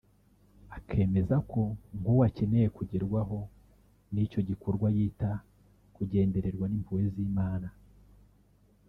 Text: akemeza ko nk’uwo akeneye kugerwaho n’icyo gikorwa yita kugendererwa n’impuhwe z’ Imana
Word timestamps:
akemeza 0.77 1.35
ko 1.51 1.61
nk’uwo 1.97 2.21
akeneye 2.29 2.67
kugerwaho 2.77 3.39
n’icyo 4.13 4.39
gikorwa 4.49 4.87
yita 4.97 5.31
kugendererwa 5.95 6.65
n’impuhwe 6.67 7.05
z’ 7.13 7.17
Imana 7.29 7.67